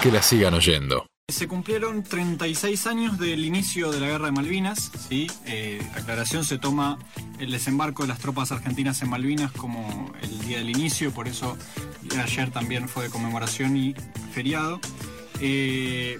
que 0.00 0.10
la 0.10 0.22
sigan 0.22 0.54
oyendo. 0.54 1.06
Se 1.28 1.46
cumplieron 1.46 2.02
36 2.02 2.86
años 2.86 3.18
del 3.18 3.44
inicio 3.44 3.92
de 3.92 4.00
la 4.00 4.08
Guerra 4.08 4.26
de 4.26 4.32
Malvinas. 4.32 4.90
¿sí? 5.08 5.30
Eh, 5.46 5.80
aclaración, 5.94 6.44
se 6.44 6.58
toma 6.58 6.98
el 7.38 7.52
desembarco 7.52 8.02
de 8.02 8.08
las 8.08 8.18
tropas 8.18 8.50
argentinas 8.50 9.00
en 9.02 9.10
Malvinas 9.10 9.52
como 9.52 10.12
el 10.22 10.40
día 10.40 10.58
del 10.58 10.70
inicio, 10.70 11.12
por 11.12 11.28
eso 11.28 11.56
ayer 12.18 12.50
también 12.50 12.88
fue 12.88 13.04
de 13.04 13.10
conmemoración 13.10 13.76
y 13.76 13.94
feriado. 14.32 14.80
Eh, 15.40 16.16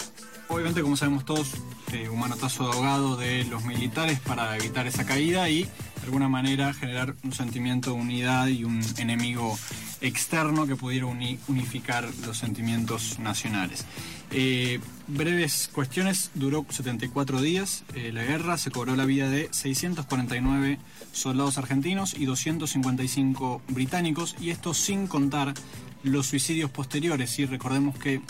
obviamente, 0.49 0.83
como 0.83 0.97
sabemos 0.97 1.25
todos, 1.25 1.55
eh, 1.93 2.09
un 2.09 2.21
manotazo 2.21 2.69
de 2.69 2.77
ahogado 2.77 3.17
de 3.17 3.45
los 3.45 3.65
militares 3.65 4.21
para 4.21 4.57
evitar 4.57 4.87
esa 4.87 5.05
caída 5.07 5.49
y 5.49 5.69
alguna 6.11 6.29
manera 6.29 6.75
generar 6.75 7.15
un 7.23 7.33
sentimiento 7.33 7.93
de 7.93 8.01
unidad 8.01 8.49
y 8.49 8.65
un 8.65 8.83
enemigo 8.99 9.57
externo 10.01 10.67
que 10.67 10.75
pudiera 10.75 11.07
unificar 11.07 12.09
los 12.27 12.37
sentimientos 12.37 13.21
nacionales. 13.21 13.87
Eh, 14.33 14.81
breves 15.07 15.71
cuestiones, 15.73 16.33
duró 16.35 16.67
74 16.69 17.41
días 17.41 17.85
eh, 17.95 18.11
la 18.13 18.25
guerra, 18.25 18.59
se 18.59 18.73
cobró 18.73 18.97
la 18.97 19.05
vida 19.05 19.31
de 19.31 19.51
649 19.53 20.79
soldados 21.13 21.59
argentinos 21.59 22.15
y 22.19 22.25
255 22.25 23.63
británicos, 23.69 24.35
y 24.41 24.51
esto 24.51 24.75
sin 24.75 25.07
contar 25.07 25.55
los 26.03 26.27
suicidios 26.27 26.73
posteriores. 26.73 27.39
Y 27.39 27.47
recordemos 27.47 27.97
que 27.97 28.21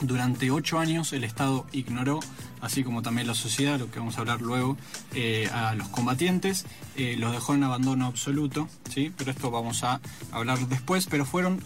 durante 0.00 0.50
ocho 0.50 0.78
años 0.78 1.12
el 1.12 1.24
Estado 1.24 1.66
ignoró, 1.72 2.20
así 2.60 2.84
como 2.84 3.02
también 3.02 3.26
la 3.26 3.34
sociedad, 3.34 3.78
lo 3.78 3.90
que 3.90 3.98
vamos 3.98 4.16
a 4.16 4.20
hablar 4.20 4.40
luego, 4.40 4.76
eh, 5.14 5.48
a 5.52 5.74
los 5.74 5.88
combatientes, 5.88 6.64
eh, 6.96 7.16
los 7.18 7.32
dejó 7.32 7.54
en 7.54 7.64
abandono 7.64 8.06
absoluto, 8.06 8.68
¿sí? 8.92 9.12
pero 9.16 9.30
esto 9.30 9.50
vamos 9.50 9.84
a 9.84 10.00
hablar 10.32 10.58
después, 10.68 11.06
pero 11.06 11.26
fueron 11.26 11.62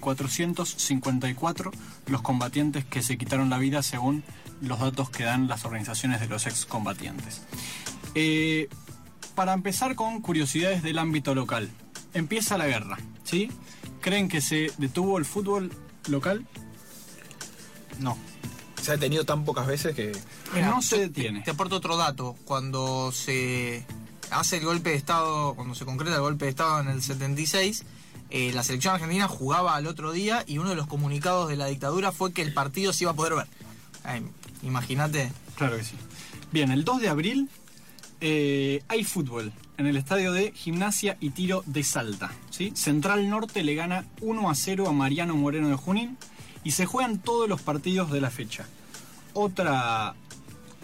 454 0.00 1.70
eh, 1.70 1.76
los 2.06 2.22
combatientes 2.22 2.84
que 2.84 3.02
se 3.02 3.18
quitaron 3.18 3.50
la 3.50 3.58
vida 3.58 3.82
según 3.82 4.24
los 4.62 4.80
datos 4.80 5.10
que 5.10 5.24
dan 5.24 5.48
las 5.48 5.64
organizaciones 5.64 6.20
de 6.20 6.28
los 6.28 6.46
excombatientes. 6.46 7.42
para 9.34 9.52
empezar 9.52 9.94
con 9.96 10.22
curiosidades 10.22 10.82
del 10.82 10.98
ámbito 10.98 11.34
local, 11.34 11.68
empieza 12.14 12.56
la 12.56 12.66
guerra, 12.66 12.96
¿sí? 13.22 13.50
¿Creen 14.00 14.28
que 14.28 14.40
se 14.40 14.72
detuvo 14.78 15.18
el 15.18 15.26
fútbol 15.26 15.70
local? 16.08 16.46
No. 18.00 18.16
Se 18.80 18.92
ha 18.92 18.94
detenido 18.94 19.24
tan 19.24 19.44
pocas 19.44 19.66
veces 19.66 19.94
que. 19.94 20.12
no 20.54 20.82
se 20.82 20.98
detiene. 20.98 21.42
Te, 21.42 21.50
aporto 21.50 21.76
otro 21.76 21.96
dato. 21.96 22.36
Cuando 22.44 23.10
se 23.12 23.84
hace 24.30 24.58
el 24.58 24.64
golpe 24.64 24.90
de 24.90 24.96
Estado, 24.96 25.54
cuando 25.54 25.74
se 25.74 25.84
concreta 25.84 26.16
el 26.16 26.20
golpe 26.20 26.44
de 26.44 26.50
Estado 26.50 26.80
en 26.80 26.88
el 26.88 27.02
76, 27.02 27.84
eh, 28.30 28.52
la 28.54 28.62
selección 28.62 28.94
argentina 28.94 29.28
jugaba 29.28 29.76
al 29.76 29.86
otro 29.86 30.12
día 30.12 30.44
y 30.46 30.58
uno 30.58 30.70
de 30.70 30.76
los 30.76 30.86
comunicados 30.86 31.48
de 31.48 31.56
la 31.56 31.66
dictadura 31.66 32.12
fue 32.12 32.32
que 32.32 32.42
el 32.42 32.52
partido 32.52 32.92
se 32.92 33.04
iba 33.04 33.12
a 33.12 33.14
poder 33.14 33.34
ver. 33.34 33.46
Imagínate. 34.62 35.32
Claro 35.56 35.76
que 35.76 35.84
sí. 35.84 35.96
Bien, 36.52 36.70
el 36.70 36.84
2 36.84 37.00
de 37.00 37.08
abril 37.08 37.50
eh, 38.20 38.82
hay 38.88 39.04
fútbol 39.04 39.52
en 39.78 39.86
el 39.86 39.96
estadio 39.96 40.32
de 40.32 40.52
Gimnasia 40.52 41.16
y 41.20 41.30
Tiro 41.30 41.62
de 41.66 41.82
Salta. 41.82 42.32
¿sí? 42.50 42.72
Central 42.74 43.28
Norte 43.28 43.62
le 43.62 43.74
gana 43.74 44.04
1 44.20 44.50
a 44.50 44.54
0 44.54 44.88
a 44.88 44.92
Mariano 44.92 45.36
Moreno 45.36 45.68
de 45.68 45.74
Junín 45.74 46.16
y 46.66 46.72
se 46.72 46.84
juegan 46.84 47.18
todos 47.18 47.48
los 47.48 47.62
partidos 47.62 48.10
de 48.10 48.20
la 48.20 48.28
fecha. 48.28 48.66
Otra 49.34 50.16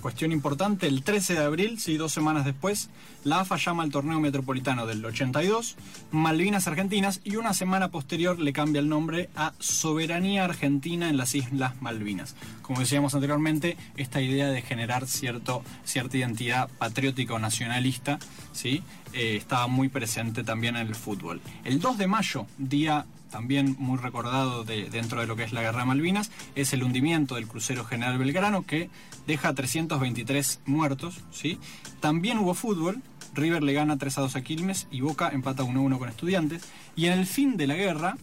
cuestión 0.00 0.30
importante, 0.30 0.86
el 0.86 1.02
13 1.02 1.34
de 1.34 1.41
abril, 1.41 1.80
sí, 1.80 1.97
dos 1.97 2.12
semanas 2.12 2.44
después, 2.44 2.88
la 3.25 3.41
AFA 3.41 3.56
llama 3.56 3.83
al 3.83 3.91
torneo 3.91 4.20
metropolitano 4.20 4.86
del 4.86 5.05
82, 5.05 5.75
Malvinas 6.12 6.69
Argentinas, 6.69 7.20
y 7.25 7.34
una 7.34 7.53
semana 7.53 7.88
posterior 7.88 8.38
le 8.38 8.53
cambia 8.53 8.78
el 8.78 8.88
nombre 8.88 9.28
a 9.34 9.55
Soberanía 9.58 10.44
Argentina 10.44 11.08
en 11.08 11.16
las 11.16 11.34
Islas 11.34 11.83
Malvinas. 11.83 12.36
Como 12.62 12.78
decíamos 12.78 13.16
anteriormente, 13.16 13.77
esta 13.97 14.20
idea 14.20 14.50
de 14.50 14.62
generar 14.62 15.08
cierto, 15.08 15.64
cierta 15.84 16.16
identidad 16.16 16.69
patriótica 16.78 17.34
o 17.34 17.41
nacionalista, 17.41 18.20
¿sí? 18.53 18.84
Eh, 19.14 19.34
estaba 19.37 19.66
muy 19.66 19.88
presente 19.88 20.44
también 20.44 20.76
en 20.76 20.87
el 20.87 20.94
fútbol. 20.94 21.41
El 21.64 21.81
2 21.81 21.99
de 21.99 22.06
mayo, 22.06 22.47
día 22.56 23.04
también 23.32 23.75
muy 23.81 23.98
recordado 23.98 24.62
de, 24.62 24.88
dentro 24.91 25.20
de 25.20 25.26
lo 25.26 25.34
que 25.34 25.43
es 25.43 25.53
la 25.53 25.62
Guerra 25.62 25.81
de 25.81 25.87
Malvinas, 25.87 26.31
es 26.54 26.72
el 26.72 26.84
hundimiento 26.84 27.34
del 27.34 27.48
crucero 27.48 27.84
General 27.84 28.16
Belgrano 28.19 28.62
que 28.62 28.91
deja 29.26 29.53
323 29.54 30.60
muertos. 30.66 31.19
¿sí? 31.32 31.59
También 31.98 32.38
hubo 32.38 32.54
fútbol, 32.54 33.03
River 33.34 33.62
le 33.62 33.72
gana 33.72 33.97
3 33.97 34.19
a 34.19 34.20
2 34.20 34.37
a 34.37 34.43
Quilmes 34.43 34.87
y 34.93 35.00
Boca 35.00 35.31
empata 35.31 35.65
1 35.65 35.81
a 35.81 35.82
1 35.82 35.98
con 35.98 36.09
Estudiantes. 36.09 36.62
Y 36.94 37.06
en 37.06 37.19
el 37.19 37.26
fin 37.26 37.56
de 37.56 37.66
la 37.66 37.75
guerra 37.75 38.16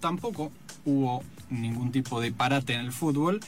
tampoco 0.00 0.50
hubo 0.84 1.22
ningún 1.48 1.92
tipo 1.92 2.20
de 2.20 2.32
parate 2.32 2.74
en 2.74 2.80
el 2.80 2.92
fútbol. 2.92 3.40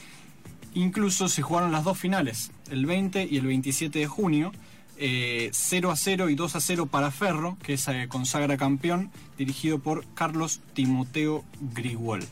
Incluso 0.75 1.29
se 1.29 1.43
jugaron 1.43 1.73
las 1.73 1.85
dos 1.85 1.99
finales, 1.99 2.53
el 2.71 2.87
20 2.87 3.27
y 3.29 3.39
el 3.39 3.47
27 3.47 3.99
de 3.99 4.06
junio, 4.06 4.53
0 4.99 5.89
eh, 5.89 5.93
a 5.93 5.97
0 5.97 6.31
y 6.31 6.35
2 6.35 6.57
a 6.57 6.61
0 6.61 6.87
para 6.87 7.11
Ferro, 7.11 7.57
que 7.63 7.75
es 7.75 7.89
eh, 7.89 8.07
consagra 8.09 8.57
campeón, 8.57 9.11
dirigido 9.37 9.79
por 9.79 10.05
Carlos 10.15 10.61
Timoteo 10.75 11.45
Grigol. 11.75 12.25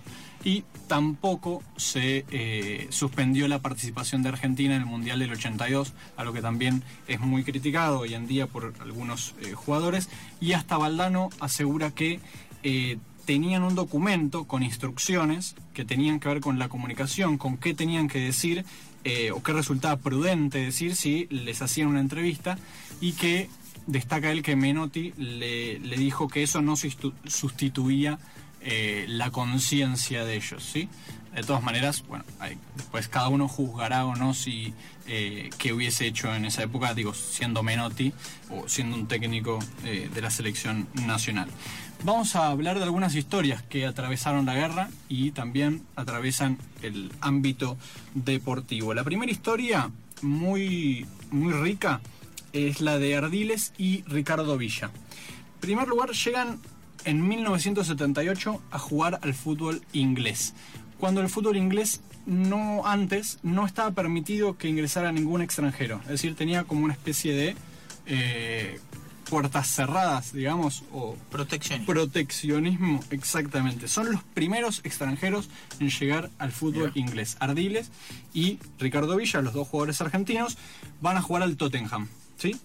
Y 0.45 0.65
tampoco 0.87 1.63
se 1.77 2.25
eh, 2.31 2.87
suspendió 2.91 3.49
la 3.49 3.61
participación 3.61 4.23
de 4.23 4.29
Argentina 4.29 4.77
en 4.77 4.83
el 4.83 4.87
Mundial 4.87 5.19
del 5.19 5.33
82, 5.33 5.93
a 6.17 6.25
lo 6.25 6.33
que 6.33 6.41
también 6.41 6.83
es 7.09 7.21
muy 7.21 7.43
criticado 7.43 8.01
hoy 8.01 8.15
en 8.15 8.27
día 8.27 8.47
por 8.47 8.75
algunos 8.81 9.35
jugadores. 9.55 10.09
Y 10.41 10.53
hasta 10.53 10.77
Valdano 10.77 11.31
asegura 11.41 11.91
que 11.91 12.21
tenían 13.25 13.65
un 13.65 13.75
documento 13.75 14.45
con 14.45 14.63
instrucciones 14.63 15.57
que 15.75 15.85
tenían 15.85 16.21
que 16.21 16.29
ver 16.29 16.41
con 16.41 16.59
la 16.59 16.69
comunicación, 16.69 17.39
con 17.39 17.59
qué 17.59 17.75
tenían 17.75 18.07
que 18.09 18.21
decir 18.21 18.65
eh, 19.09 19.31
o 19.31 19.41
qué 19.41 19.53
resultaba 19.53 19.95
prudente 19.99 20.59
decir 20.59 20.97
si 20.97 21.29
les 21.31 21.63
hacían 21.63 21.87
una 21.87 22.01
entrevista 22.01 22.59
y 23.01 23.13
que 23.13 23.49
destaca 23.87 24.33
él 24.33 24.43
que 24.43 24.57
Menotti 24.57 25.13
le, 25.17 25.79
dijo 25.79 26.27
que 26.27 26.43
eso 26.43 26.61
no 26.61 26.75
sustituía 26.75 28.19
eh, 28.63 29.05
la 29.09 29.31
conciencia 29.31 30.25
de 30.25 30.35
ellos, 30.35 30.65
¿sí? 30.65 30.89
De 31.33 31.45
todas 31.45 31.63
maneras, 31.63 32.03
bueno, 32.09 32.25
después 32.75 33.07
cada 33.07 33.29
uno 33.29 33.47
juzgará 33.47 34.07
o 34.07 34.17
no 34.17 34.35
si 34.35 34.75
eh, 35.07 35.51
qué 35.57 35.73
hubiese 35.73 36.09
hecho 36.09 36.35
en 36.35 36.45
esa 36.45 36.65
época, 36.65 36.93
digo, 36.93 37.15
siendo 37.15 37.63
Menotti 37.63 38.13
o 38.51 38.69
siendo 38.69 38.97
un 38.97 39.07
técnico 39.07 39.61
de 39.85 40.21
la 40.21 40.31
selección 40.31 40.89
nacional. 41.07 41.49
Vamos 42.07 42.37
a 42.37 42.53
hablar 42.53 42.79
de 42.79 42.85
algunas 42.85 43.17
historias 43.17 43.65
que 43.65 43.85
atravesaron 43.85 44.47
la 44.47 44.55
guerra 44.55 44.91
y 45.09 45.33
también 45.33 45.83
atravesan 45.97 46.57
el 46.81 47.11
ámbito 47.21 47.77
deportivo. 48.15 48.95
La 48.95 49.03
primera 49.03 49.33
historia, 49.33 49.91
muy, 50.23 51.05
muy 51.33 51.53
rica, 51.53 52.01
es 52.53 52.81
la 52.81 53.01
de 53.01 53.17
Ardiles 53.17 53.73
y 53.77 54.05
Ricardo 54.05 54.57
Villa. 54.57 54.93
En 55.55 55.61
primer 55.61 55.89
lugar, 55.89 56.13
llegan 56.13 56.61
en 57.05 57.27
1978 57.27 58.63
a 58.71 58.79
jugar 58.79 59.19
al 59.23 59.35
fútbol 59.35 59.83
inglés. 59.93 60.55
Cuando 61.01 61.21
el 61.21 61.29
fútbol 61.29 61.57
inglés 61.57 62.03
no 62.25 62.87
antes 62.87 63.41
no 63.43 63.67
estaba 63.67 63.91
permitido 63.91 64.57
que 64.57 64.69
ingresara 64.69 65.11
ningún 65.11 65.43
extranjero. 65.43 65.99
Es 66.05 66.11
decir, 66.11 66.37
tenía 66.37 66.63
como 66.63 66.85
una 66.85 66.95
especie 66.95 67.35
de 67.35 67.57
eh, 68.07 68.79
puertas 69.29 69.69
cerradas, 69.69 70.33
digamos, 70.33 70.85
o 70.93 71.17
proteccionismo. 71.31 71.93
proteccionismo, 71.93 73.01
exactamente. 73.11 73.89
Son 73.89 74.11
los 74.11 74.23
primeros 74.23 74.81
extranjeros 74.85 75.51
en 75.81 75.91
llegar 75.91 76.31
al 76.39 76.53
fútbol 76.53 76.93
inglés. 76.95 77.37
Ardiles 77.41 77.91
y 78.33 78.59
Ricardo 78.79 79.17
Villa, 79.17 79.43
los 79.43 79.53
dos 79.53 79.69
jugadores 79.69 80.01
argentinos, 80.01 80.57
van 81.01 81.17
a 81.17 81.23
jugar 81.23 81.43
al 81.43 81.57
Tottenham, 81.57 82.09
¿sí? 82.37 82.57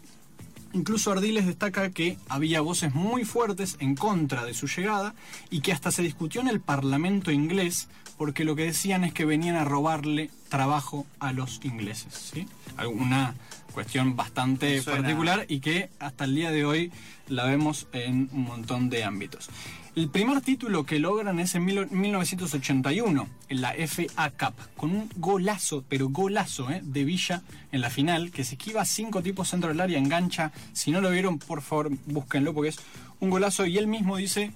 Incluso 0.74 1.12
Ardiles 1.12 1.46
destaca 1.46 1.90
que 1.92 2.18
había 2.30 2.62
voces 2.62 2.94
muy 2.94 3.26
fuertes 3.26 3.76
en 3.80 3.96
contra 3.96 4.46
de 4.46 4.54
su 4.54 4.68
llegada 4.68 5.14
y 5.50 5.60
que 5.60 5.74
hasta 5.74 5.92
se 5.92 6.02
discutió 6.02 6.40
en 6.40 6.48
el 6.48 6.62
Parlamento 6.62 7.30
inglés 7.32 7.90
porque 8.18 8.46
lo 8.46 8.56
que 8.56 8.66
decían 8.66 9.04
es 9.04 9.14
que 9.14 9.26
venían 9.26 9.56
a 9.56 9.66
robarle 9.66 10.30
trabajo 10.52 11.08
a 11.20 11.32
los 11.32 11.62
ingleses. 11.64 12.32
¿sí? 12.34 12.46
Alguna 12.78 13.34
cuestión 13.72 14.18
bastante 14.18 14.84
particular 14.84 15.46
y 15.48 15.62
que 15.62 15.90
hasta 16.00 16.26
el 16.26 16.36
día 16.36 16.52
de 16.52 16.66
hoy 16.66 16.92
la 17.30 17.46
vemos 17.46 17.88
en 17.94 18.30
un 18.34 18.44
montón 18.44 18.90
de 18.90 19.06
ámbitos. 19.06 19.50
El 19.96 20.10
primer 20.10 20.42
título 20.42 20.86
que 20.86 21.00
logran 21.00 21.40
es 21.40 21.56
en 21.56 21.66
1981, 21.66 23.28
en 23.50 23.62
la 23.62 23.74
FA 23.88 24.30
Cup, 24.32 24.54
con 24.78 24.92
un 24.92 25.10
golazo, 25.18 25.84
pero 25.88 26.10
golazo, 26.10 26.70
¿eh? 26.70 26.82
de 26.84 27.04
Villa 27.04 27.42
en 27.72 27.82
la 27.82 27.90
final, 27.90 28.32
que 28.32 28.44
se 28.44 28.56
esquiva 28.56 28.86
cinco 28.86 29.22
tipos 29.22 29.50
centro 29.50 29.70
del 29.70 29.82
área, 29.82 29.98
engancha. 29.98 30.52
Si 30.74 30.92
no 30.92 31.02
lo 31.02 31.12
vieron, 31.12 31.40
por 31.40 31.62
favor, 31.62 31.92
búsquenlo, 32.06 32.54
porque 32.54 32.70
es 32.70 32.80
un 33.20 33.30
golazo. 33.30 33.66
Y 33.66 33.78
él 33.78 33.88
mismo 33.88 34.18
dice, 34.18 34.52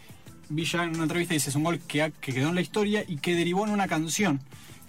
Villa 0.50 0.84
en 0.84 0.92
una 0.92 1.04
entrevista 1.04 1.34
dice, 1.34 1.50
es 1.50 1.56
un 1.56 1.64
gol 1.64 1.80
que, 1.80 2.14
que 2.22 2.34
quedó 2.34 2.50
en 2.50 2.56
la 2.56 2.62
historia 2.62 3.04
y 3.06 3.18
que 3.18 3.36
derivó 3.36 3.66
en 3.66 3.72
una 3.72 3.88
canción. 3.88 4.42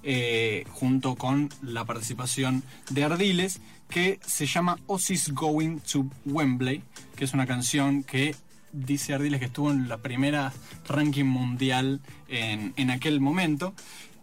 Eh, 0.08 0.64
junto 0.70 1.16
con 1.16 1.48
la 1.62 1.84
participación 1.84 2.62
de 2.90 3.02
Ardiles, 3.02 3.60
que 3.88 4.20
se 4.24 4.46
llama 4.46 4.78
Osis 4.86 5.32
Going 5.34 5.78
to 5.80 6.06
Wembley, 6.24 6.84
que 7.16 7.24
es 7.24 7.34
una 7.34 7.44
canción 7.44 8.04
que 8.04 8.36
dice 8.72 9.14
Ardiles 9.14 9.40
que 9.40 9.46
estuvo 9.46 9.72
en 9.72 9.88
la 9.88 9.98
primera 9.98 10.52
ranking 10.86 11.24
mundial 11.24 12.00
en, 12.28 12.90
aquel 12.92 13.20
momento. 13.20 13.74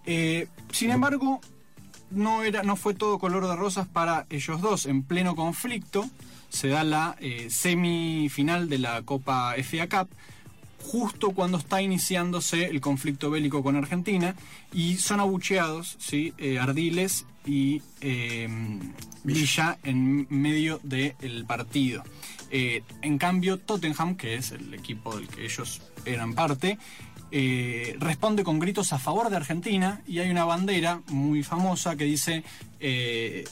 Eh, 0.06 0.47
Sin 0.71 0.89
embargo, 0.89 1.41
no, 2.12 2.44
era, 2.44 2.63
no 2.63 2.77
fue 2.77 2.94
todo 2.94 3.19
color 3.19 3.45
de 3.45 3.57
rosas 3.57 3.86
para 3.86 4.25
ellos 4.29 4.62
dos. 4.62 4.86
En 4.86 5.03
pleno 5.03 5.36
conflicto 5.36 6.09
se 6.47 6.69
da 6.69 6.86
la 6.86 7.18
eh, 7.19 7.47
semifinal 7.50 8.69
de 8.69 8.77
la 8.77 9.01
Copa 9.01 9.56
FA 9.62 9.89
Cup 9.89 10.09
justo 10.83 11.31
cuando 11.31 11.57
está 11.57 11.81
iniciándose 11.81 12.65
el 12.65 12.81
conflicto 12.81 13.30
bélico 13.31 13.63
con 13.63 13.75
Argentina 13.75 14.35
y 14.71 14.97
son 14.97 15.19
abucheados, 15.19 15.95
¿sí? 16.00 16.33
Eh, 16.38 16.59
Ardiles 16.59 17.25
y 17.45 17.81
eh, 18.01 18.47
Villa 19.24 19.77
en 19.83 20.27
medio 20.30 20.80
del 20.83 21.45
partido. 21.45 22.03
Eh, 22.51 22.83
en 23.01 23.18
cambio, 23.18 23.57
Tottenham, 23.57 24.15
que 24.15 24.35
es 24.35 24.51
el 24.51 24.74
equipo 24.74 25.15
del 25.15 25.27
que 25.27 25.45
ellos 25.45 25.81
eran 26.06 26.33
parte, 26.33 26.77
eh, 27.31 27.95
responde 28.00 28.44
con 28.44 28.59
gritos 28.59 28.94
a 28.94 29.00
favor 29.00 29.31
de 29.31 29.38
Argentina 29.38 30.01
y 30.06 30.19
hay 30.19 30.29
una 30.29 30.45
bandera 30.45 31.01
muy 31.07 31.41
famosa 31.41 31.95
que 31.95 32.03
dice 32.03 32.44
eh, 32.79 33.45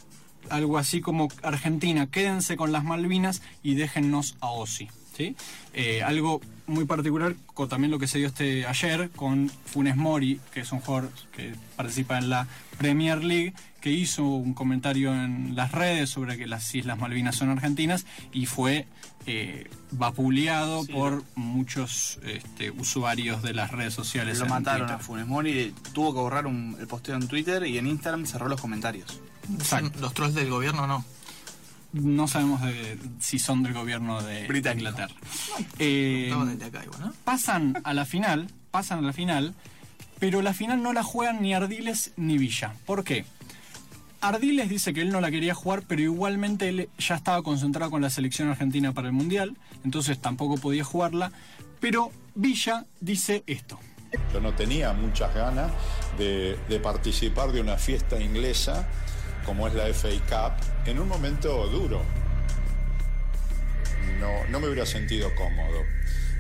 algo 0.50 0.78
así 0.78 1.02
como 1.02 1.30
Argentina, 1.42 2.06
quédense 2.06 2.58
con 2.58 2.72
las 2.72 2.84
Malvinas 2.84 3.42
y 3.64 3.74
déjennos 3.74 4.38
a 4.40 4.52
Osi. 4.52 4.88
¿Sí? 5.16 5.36
Eh, 5.74 6.02
algo 6.04 6.42
muy 6.68 6.86
particular 6.86 7.36
con 7.54 7.68
también 7.68 7.92
lo 7.92 8.00
que 8.00 8.08
se 8.08 8.18
dio 8.20 8.28
este 8.28 8.66
ayer 8.66 9.10
con 9.16 9.50
Funes 9.66 9.96
Mori, 9.98 10.40
que 10.54 10.62
es 10.62 10.72
un 10.72 10.80
jugador 10.80 11.12
que 11.36 11.54
participa 11.76 12.18
en 12.18 12.30
la 12.30 12.48
Premier 12.78 13.24
League, 13.24 13.54
que 13.82 13.92
hizo 13.92 14.24
un 14.24 14.54
comentario 14.54 15.12
en 15.14 15.56
las 15.56 15.72
redes 15.72 16.10
sobre 16.10 16.38
que 16.38 16.48
las 16.48 16.74
Islas 16.76 16.98
Malvinas 17.00 17.36
son 17.36 17.50
argentinas 17.50 18.06
y 18.32 18.46
fue 18.46 18.88
eh, 19.26 19.70
vapuleado 19.92 20.84
Sí. 20.84 20.94
por 20.94 21.24
muchos 21.36 22.20
este, 22.24 22.72
usuarios 22.72 23.42
de 23.44 23.54
las 23.54 23.72
redes 23.72 23.94
sociales. 23.94 24.38
Lo 24.40 24.46
en 24.46 24.50
mataron 24.52 24.82
Twitter. 24.88 24.96
a 24.96 25.00
Funes 25.00 25.28
Mori, 25.28 25.74
tuvo 25.94 26.14
que 26.14 26.20
borrar 26.20 26.48
un- 26.48 26.76
el 26.80 26.88
posteo 26.88 27.16
en 27.16 27.28
Twitter 27.28 27.66
y 27.68 27.78
en 27.78 27.88
Instagram 27.88 28.26
cerró 28.26 28.48
los 28.48 28.60
comentarios. 28.62 29.20
Exacto. 29.54 30.00
Los 30.00 30.14
trolls 30.14 30.36
del 30.36 30.50
gobierno 30.50 30.88
no. 30.88 31.04
No 31.94 32.28
sabemos 32.28 32.62
de- 32.62 32.98
si 33.20 33.38
son 33.40 33.64
del 33.64 33.74
gobierno 33.74 34.22
de 34.22 34.48
Británico. 34.48 34.90
Inglaterra. 34.90 35.14
Eh, 35.80 36.32
acá 36.66 36.84
igual, 36.84 37.02
¿no? 37.02 37.14
pasan 37.26 37.78
a 37.84 37.94
la 37.94 38.06
final, 38.06 38.48
pasan 38.72 39.00
a 39.00 39.02
la 39.02 39.14
final, 39.14 39.54
pero 40.20 40.42
la 40.42 40.54
final 40.54 40.82
no 40.82 40.94
la 40.94 41.04
juegan 41.04 41.42
ni 41.42 41.54
Ardiles 41.54 42.14
ni 42.16 42.38
Villa. 42.38 42.74
¿Por 42.86 43.04
qué? 43.04 43.26
Ardiles 44.22 44.70
dice 44.70 44.94
que 44.94 45.02
él 45.02 45.10
no 45.10 45.20
la 45.20 45.32
quería 45.32 45.54
jugar, 45.56 45.84
pero 45.88 46.02
igualmente 46.02 46.70
él 46.70 46.90
ya 47.00 47.16
estaba 47.16 47.42
concentrado 47.42 47.90
con 47.90 48.02
la 48.04 48.10
selección 48.12 48.50
argentina 48.50 48.92
para 48.94 49.08
el 49.08 49.14
Mundial, 49.14 49.58
entonces 49.84 50.20
tampoco 50.20 50.58
podía 50.58 50.84
jugarla. 50.84 51.32
Pero 51.80 52.12
Villa 52.36 52.86
dice 53.00 53.44
esto. 53.48 53.80
Yo 54.32 54.40
no 54.40 54.54
tenía 54.54 54.94
muchas 54.94 55.34
ganas 55.34 55.72
de, 56.20 56.58
de 56.70 56.80
participar 56.80 57.52
de 57.52 57.62
una 57.62 57.78
fiesta 57.78 58.22
inglesa 58.22 58.88
como 59.46 59.68
es 59.68 59.74
la 59.74 59.86
FA 59.94 60.10
Cup 60.28 60.88
en 60.88 61.00
un 61.00 61.08
momento 61.08 61.68
duro. 61.68 62.02
No, 64.20 64.46
no 64.50 64.60
me 64.60 64.68
hubiera 64.68 64.86
sentido 64.86 65.34
cómodo. 65.36 65.84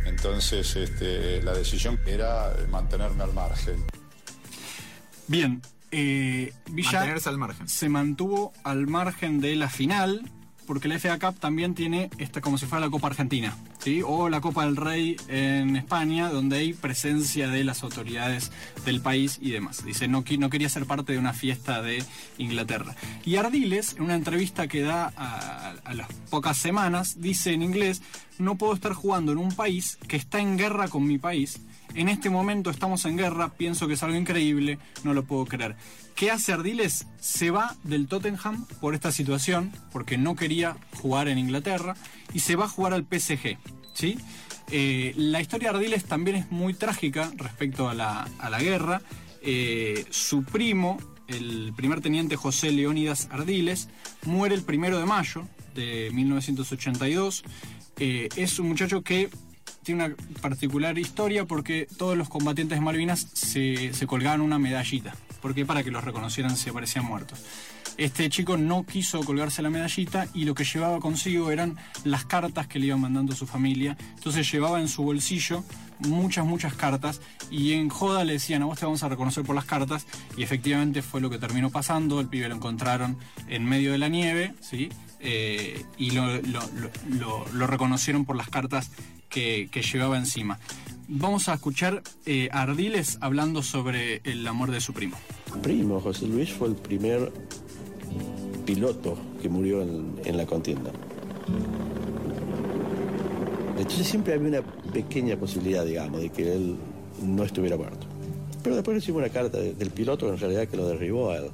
Entonces 0.06 0.76
este, 0.76 1.42
la 1.42 1.54
decisión 1.54 2.00
era 2.06 2.54
mantenerme 2.70 3.24
al 3.24 3.34
margen. 3.34 3.84
Bien, 5.28 5.62
eh, 5.92 6.52
Villa 6.72 6.92
Mantenerse 6.92 7.30
al 7.30 7.38
margen. 7.38 7.68
se 7.68 7.90
mantuvo 7.90 8.54
al 8.64 8.88
margen 8.88 9.40
de 9.40 9.56
la 9.56 9.70
final, 9.70 10.30
porque 10.72 10.88
la 10.88 10.98
FA 11.00 11.20
Cup 11.20 11.38
también 11.38 11.76
tiene 11.76 12.10
esta 12.18 12.40
como 12.40 12.58
si 12.58 12.66
fuera 12.66 12.86
la 12.86 12.90
Copa 12.90 13.08
Argentina, 13.08 13.58
¿sí? 13.80 14.02
o 14.06 14.30
la 14.30 14.40
Copa 14.40 14.64
del 14.64 14.78
Rey 14.78 15.18
en 15.28 15.76
España, 15.76 16.30
donde 16.30 16.60
hay 16.60 16.72
presencia 16.72 17.50
de 17.50 17.66
las 17.66 17.84
autoridades 17.84 18.54
del 18.86 19.02
país 19.02 19.38
y 19.42 19.52
demás. 19.52 19.84
Dice, 19.84 20.08
no, 20.08 20.24
no 20.40 20.50
quería 20.50 20.70
ser 20.70 20.86
parte 20.86 21.12
de 21.12 21.20
una 21.20 21.34
fiesta 21.34 21.82
de 21.82 22.02
Inglaterra. 22.38 22.96
Y 23.26 23.36
Ardiles, 23.36 23.98
en 23.98 24.04
una 24.04 24.16
entrevista 24.16 24.70
que 24.70 24.80
da 24.80 25.08
a 25.08 25.94
las 25.94 26.08
pocas 26.30 26.56
semanas, 26.56 27.20
dice 27.20 27.52
en 27.52 27.64
inglés, 27.64 28.02
no 28.40 28.58
puedo 28.58 28.74
estar 28.74 28.94
jugando 28.94 29.34
en 29.34 29.40
un 29.40 29.52
país 29.54 29.98
que 30.08 30.16
está 30.16 30.40
en 30.40 30.58
guerra 30.58 30.88
con 30.88 31.06
mi 31.06 31.18
país. 31.18 31.60
En 31.94 32.10
este 32.10 32.30
momento 32.30 32.70
estamos 32.70 33.06
en 33.06 33.18
guerra, 33.18 33.50
pienso 33.50 33.88
que 33.88 33.94
es 33.94 34.04
algo 34.04 34.18
increíble, 34.18 34.80
no 35.04 35.14
lo 35.14 35.24
puedo 35.24 35.46
creer. 35.46 35.76
¿Qué 36.16 36.32
hace 36.32 36.54
Ardiles? 36.54 37.08
Se 37.20 37.52
va 37.52 37.76
del 37.84 38.08
Tottenham 38.08 38.66
por 38.80 38.96
esta 38.96 39.12
situación, 39.12 39.72
porque 39.92 40.18
no 40.18 40.36
quería 40.36 40.78
jugar 41.02 41.28
en 41.28 41.38
Inglaterra, 41.38 41.96
y 42.34 42.40
se 42.40 42.56
va 42.56 42.66
a 42.66 42.70
jugar 42.70 42.94
al 42.94 43.06
PSG. 43.06 43.58
¿sí? 43.94 44.18
Eh, 44.72 45.14
la 45.18 45.42
historia 45.42 45.72
de 45.72 45.78
Ardiles 45.78 46.06
también 46.06 46.38
es 46.38 46.52
muy 46.52 46.74
trágica 46.74 47.32
respecto 47.36 47.90
a 47.90 47.94
la, 47.94 48.28
a 48.40 48.50
la 48.50 48.60
guerra. 48.60 49.02
Eh, 49.42 50.06
su 50.12 50.44
primo, 50.44 50.98
el 51.28 51.74
primer 51.76 52.00
teniente 52.00 52.36
José 52.36 52.72
Leónidas 52.72 53.28
Ardiles, 53.32 53.90
muere 54.26 54.56
el 54.56 54.64
primero 54.64 54.98
de 54.98 55.06
mayo 55.06 55.48
de 55.76 56.10
1982. 56.14 57.44
Eh, 57.98 58.30
es 58.36 58.60
un 58.60 58.70
muchacho 58.70 59.04
que 59.04 59.30
tiene 59.84 60.06
una 60.06 60.16
particular 60.42 60.98
historia 60.98 61.46
porque 61.46 61.88
todos 61.98 62.18
los 62.18 62.30
combatientes 62.30 62.78
de 62.78 62.86
Malvinas 62.86 63.28
se, 63.34 63.92
colgaban 64.08 64.42
una 64.42 64.60
medallita, 64.60 65.16
porque 65.42 65.66
para 65.66 65.84
que 65.84 65.92
los 65.92 66.04
reconocieran 66.04 66.56
se 66.56 66.72
parecían 66.72 67.06
muertos. 67.06 67.44
Este 67.98 68.30
chico 68.30 68.58
no 68.58 68.86
quiso 68.86 69.22
colgarse 69.22 69.62
la 69.62 69.70
medallita 69.70 70.28
y 70.34 70.46
lo 70.46 70.56
que 70.56 70.64
llevaba 70.64 71.00
consigo 71.00 71.52
eran 71.52 71.78
las 72.04 72.26
cartas 72.26 72.66
que 72.66 72.80
le 72.80 72.88
iban 72.88 73.02
mandando 73.02 73.36
su 73.36 73.46
familia. 73.46 73.98
Entonces 74.16 74.50
llevaba 74.50 74.80
en 74.80 74.88
su 74.88 75.04
bolsillo 75.04 75.64
muchas, 76.00 76.46
muchas 76.46 76.74
cartas 76.74 77.22
y 77.52 77.74
en 77.74 77.90
joda 77.90 78.24
le 78.24 78.34
decían 78.34 78.62
a 78.62 78.66
vos 78.66 78.80
te 78.80 78.86
vamos 78.86 79.04
a 79.04 79.10
reconocer 79.10 79.44
por 79.44 79.56
las 79.56 79.66
cartas 79.66 80.08
y 80.38 80.42
efectivamente 80.42 81.02
fue 81.02 81.22
lo 81.22 81.30
que 81.30 81.38
terminó 81.38 81.70
pasando. 81.70 82.22
El 82.22 82.28
pibe 82.28 82.48
lo 82.48 82.56
encontraron 82.56 83.18
en 83.48 83.66
medio 83.66 83.92
de 83.92 83.98
la 83.98 84.08
nieve, 84.08 84.56
¿sí? 84.62 84.90
Eh, 85.20 85.86
y 85.98 86.12
lo 86.12 87.68
reconocieron 87.68 88.26
por 88.26 88.36
las 88.36 88.50
cartas 88.50 88.90
que, 89.32 89.70
llevaba 89.92 90.18
encima. 90.18 90.60
Vamos 91.08 91.50
a 91.50 91.56
escuchar 91.56 92.04
eh, 92.26 92.50
a 92.52 92.62
Ardiles 92.62 93.18
hablando 93.22 93.64
sobre 93.64 94.22
el 94.24 94.46
amor 94.48 94.72
de 94.72 94.80
su 94.82 94.94
primo. 94.94 95.18
primo, 95.64 96.00
José 96.00 96.28
Luis, 96.28 96.52
fue 96.54 96.68
el 96.68 96.76
primer 96.76 97.32
piloto 98.66 99.18
que 99.42 99.50
murió 99.50 99.82
en, 99.82 100.38
la 100.38 100.46
contienda. 100.46 100.92
Entonces 103.78 104.08
siempre 104.08 104.34
había 104.36 104.60
una 104.60 104.62
pequeña 104.94 105.36
posibilidad, 105.38 105.86
digamos, 105.86 106.22
de 106.22 106.30
que 106.30 106.54
él 106.54 106.76
no 107.24 107.44
estuviera 107.44 107.76
muerto. 107.78 108.06
Pero 108.64 108.76
después 108.76 108.96
recibimos 108.96 109.24
una 109.24 109.34
carta 109.34 109.58
de- 109.58 109.74
del 109.74 109.90
piloto 109.90 110.32
en 110.32 110.38
realidad 110.38 110.68
que 110.68 110.78
lo 110.78 110.88
derribó 110.88 111.32
a 111.32 111.38
él. 111.38 111.46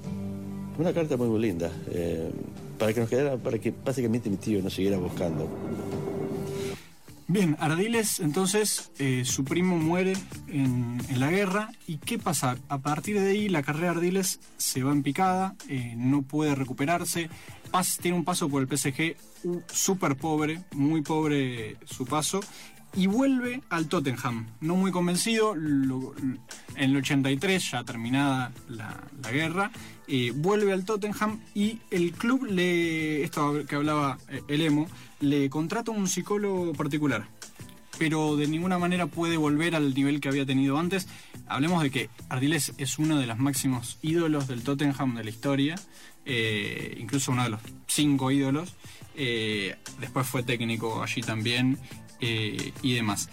Una 0.77 0.93
carta 0.93 1.15
muy, 1.17 1.27
muy 1.29 1.39
linda, 1.39 1.71
eh, 1.89 2.29
para 2.77 2.93
que 2.93 2.99
nos 2.99 3.09
quedara, 3.09 3.37
para 3.37 3.57
que 3.57 3.73
básicamente 3.83 4.29
mi 4.29 4.37
tío 4.37 4.61
nos 4.61 4.73
siguiera 4.73 4.97
buscando. 4.97 5.47
Bien, 7.29 7.57
Ardiles, 7.59 8.21
entonces, 8.21 8.91
eh, 8.99 9.23
su 9.25 9.43
primo 9.43 9.77
muere 9.77 10.13
en, 10.47 10.97
la 11.19 11.29
guerra. 11.29 11.69
¿Y 11.85 11.97
qué 11.97 12.17
pasa? 12.17 12.57
A 12.69 12.77
partir 12.77 13.19
de 13.19 13.31
ahí, 13.31 13.49
la 13.49 13.63
carrera 13.63 13.91
de 13.91 13.97
Ardiles 13.97 14.39
se 14.55 14.81
va 14.81 14.93
en 14.93 15.03
picada, 15.03 15.55
eh, 15.67 15.93
no 15.97 16.21
puede 16.21 16.55
recuperarse. 16.55 17.29
Pas- 17.69 17.97
tiene 17.99 18.15
un 18.17 18.23
paso 18.23 18.47
por 18.47 18.61
el 18.61 18.69
PSG 18.69 19.17
súper 19.73 20.15
pobre, 20.15 20.61
muy 20.71 21.01
pobre 21.01 21.75
su 21.85 22.05
paso. 22.05 22.39
Y 22.97 23.05
vuelve 23.05 23.61
al 23.69 23.87
Tottenham, 23.87 24.47
no 24.59 24.75
muy 24.75 24.91
convencido. 24.91 25.53
en 25.53 26.39
el 26.75 26.97
83, 26.97 27.71
ya 27.71 27.83
terminada 27.83 28.51
la, 28.69 29.31
guerra, 29.31 29.71
eh, 30.07 30.31
vuelve 30.33 30.73
al 30.73 30.83
Tottenham 30.83 31.39
y 31.53 31.77
el 31.91 32.13
club 32.13 32.45
le. 32.45 33.23
Esto 33.23 33.63
que 33.67 33.75
hablaba 33.75 34.17
eh, 34.29 34.41
el 34.47 34.61
Emo, 34.61 34.87
le 35.19 35.47
contrata 35.47 35.91
un 35.91 36.07
psicólogo 36.07 36.73
particular. 36.73 37.27
Pero 37.99 38.35
de 38.35 38.47
ninguna 38.47 38.79
manera 38.79 39.05
puede 39.05 39.37
volver 39.37 39.75
al 39.75 39.93
nivel 39.93 40.19
que 40.19 40.29
había 40.29 40.47
tenido 40.47 40.79
antes. 40.79 41.07
Hablemos 41.45 41.83
de 41.83 41.91
que 41.91 42.09
Ardiles 42.29 42.73
es 42.79 42.97
uno 42.97 43.19
de 43.19 43.27
los 43.27 43.37
máximos 43.37 43.99
ídolos 44.01 44.47
del 44.47 44.63
Tottenham 44.63 45.13
de 45.13 45.23
la 45.23 45.29
historia, 45.29 45.75
eh, 46.25 46.97
incluso 46.99 47.31
uno 47.31 47.43
de 47.43 47.49
los 47.49 47.61
cinco 47.85 48.31
ídolos. 48.31 48.75
Después 49.15 50.27
fue 50.27 50.43
técnico 50.43 51.01
allí 51.01 51.21
también 51.21 51.79
eh, 52.21 52.73
y 52.81 52.93
demás. 52.93 53.29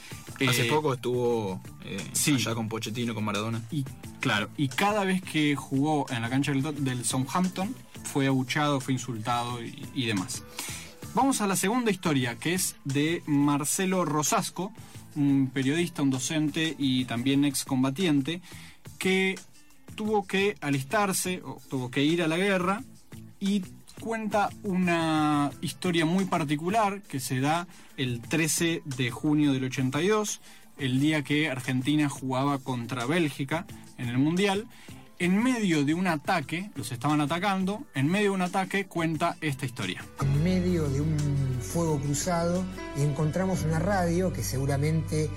Hace 0.48 0.66
Eh, 0.66 0.70
poco 0.70 0.94
estuvo 0.94 1.60
eh, 1.84 1.98
sí. 2.12 2.34
allá 2.34 2.54
con 2.54 2.68
Pochettino, 2.68 3.14
con 3.14 3.24
Maradona. 3.24 3.62
y 3.70 3.84
claro, 4.20 4.50
y 4.56 4.68
cada 4.68 5.04
vez 5.04 5.22
que 5.22 5.54
jugó 5.54 6.06
en 6.10 6.22
la 6.22 6.30
cancha 6.30 6.52
del, 6.52 7.04
Southampton 7.04 7.74
fue 8.02 8.26
abuchado, 8.26 8.80
fue 8.80 8.94
insultado 8.94 9.62
y, 9.62 9.88
y 9.94 10.06
demás. 10.06 10.42
Vamos 11.14 11.40
a 11.40 11.46
la 11.46 11.54
segunda 11.54 11.90
historia, 11.90 12.36
que 12.36 12.54
es 12.54 12.74
de 12.84 13.22
Marcelo 13.26 14.04
Rosasco, 14.04 14.72
un 15.14 15.50
periodista, 15.54 16.02
un 16.02 16.10
docente 16.10 16.74
y 16.76 17.04
también 17.04 17.44
excombatiente, 17.44 18.42
que 18.98 19.38
tuvo 19.94 20.26
que 20.26 20.56
alistarse, 20.60 21.40
o 21.44 21.60
tuvo 21.70 21.90
que 21.90 22.02
ir 22.02 22.22
a 22.22 22.26
la 22.26 22.36
guerra, 22.36 22.82
y 23.38 23.62
cuenta 24.04 24.50
una 24.62 25.50
historia 25.62 26.04
muy 26.04 26.26
particular 26.26 27.00
que 27.00 27.20
se 27.20 27.40
da 27.40 27.66
el 27.96 28.20
13 28.20 28.82
de 28.84 29.10
junio 29.10 29.54
del 29.54 29.64
82, 29.64 30.42
el 30.76 31.00
día 31.00 31.22
que 31.22 31.48
Argentina 31.48 32.10
jugaba 32.10 32.58
contra 32.58 33.06
Bélgica 33.06 33.64
en 33.96 34.10
el 34.10 34.18
Mundial. 34.18 34.66
en 35.18 35.42
medio 35.42 35.84
de 35.84 35.94
un 35.94 36.06
ataque, 36.06 36.70
los 36.74 36.92
estaban 36.92 37.22
atacando, 37.22 37.84
en 37.94 38.08
medio 38.08 38.30
de 38.30 38.34
un 38.34 38.42
ataque 38.42 38.84
cuenta 38.84 39.36
esta 39.40 39.64
historia. 39.64 40.04
En 40.20 40.44
medio 40.44 40.86
de 40.88 41.00
un 41.00 41.16
fuego 41.62 41.98
cruzado 41.98 42.62
y 42.98 43.02
encontramos 43.02 43.62
una 43.62 43.78
radio 43.78 44.34
que 44.34 44.42
seguramente 44.42 45.30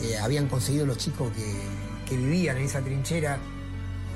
eh, 0.00 0.18
habían 0.20 0.48
conseguido 0.48 0.84
los 0.84 0.98
chicos 0.98 1.30
que, 1.32 2.08
que 2.08 2.16
vivían 2.16 2.56
en 2.56 2.64
esa 2.64 2.80
trinchera 2.80 3.38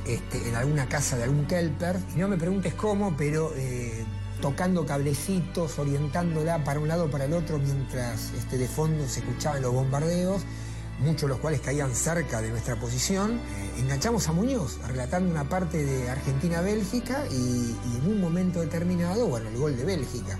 este, 0.08 0.48
en 0.48 0.54
alguna 0.54 0.88
casa 0.88 1.16
de 1.18 1.24
algún 1.24 1.44
kelper. 1.44 1.98
Y 2.16 2.18
no 2.18 2.28
me 2.28 2.38
preguntes 2.38 2.72
cómo, 2.72 3.14
pero 3.16 3.52
eh, 3.56 4.04
tocando 4.40 4.86
cablecitos, 4.86 5.78
orientándola 5.78 6.64
para 6.64 6.80
un 6.80 6.88
lado 6.88 7.04
o 7.04 7.10
para 7.10 7.26
el 7.26 7.34
otro, 7.34 7.58
mientras 7.58 8.32
este, 8.32 8.56
de 8.56 8.68
fondo 8.68 9.06
se 9.06 9.20
escuchaban 9.20 9.60
los 9.60 9.72
bombardeos, 9.72 10.42
muchos 11.00 11.22
de 11.22 11.28
los 11.28 11.38
cuales 11.38 11.60
caían 11.60 11.94
cerca 11.94 12.40
de 12.40 12.48
nuestra 12.48 12.76
posición. 12.76 13.32
Eh, 13.32 13.80
enganchamos 13.80 14.26
a 14.28 14.32
Muñoz, 14.32 14.78
relatando 14.88 15.30
una 15.30 15.46
parte 15.46 15.84
de 15.84 16.08
Argentina-Bélgica 16.08 17.26
y, 17.30 17.76
en 17.98 18.10
un 18.10 18.20
momento 18.20 18.60
determinado, 18.60 19.26
bueno, 19.26 19.50
el 19.50 19.58
gol 19.58 19.76
de 19.76 19.84
Bélgica. 19.84 20.38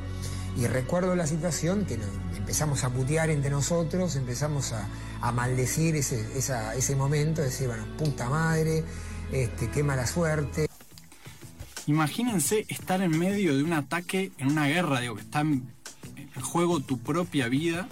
Y 0.57 0.67
recuerdo 0.67 1.15
la 1.15 1.27
situación 1.27 1.85
que 1.85 1.99
empezamos 2.37 2.83
a 2.85 2.89
putear 2.89 3.29
entre 3.29 3.51
nosotros, 3.51 4.17
empezamos 4.17 4.73
a, 4.73 4.89
maldecir 5.33 5.97
ese, 5.97 6.25
ese 6.37 6.97
momento, 6.97 7.43
decir, 7.43 7.67
bueno, 7.67 7.85
puta 7.99 8.31
madre, 8.31 8.85
este, 9.33 9.71
qué 9.71 9.83
mala 9.83 10.07
suerte. 10.07 10.69
Imagínense 11.87 12.67
estar 12.69 13.01
en 13.01 13.19
medio 13.19 13.57
de 13.57 13.63
un 13.63 13.73
ataque, 13.73 14.33
en 14.39 14.49
una 14.49 14.67
guerra, 14.67 15.01
digo, 15.01 15.15
que 15.15 15.23
está 15.23 15.41
en, 15.41 15.73
juego 16.43 16.81
tu 16.81 16.99
propia 16.99 17.49
vida, 17.49 17.89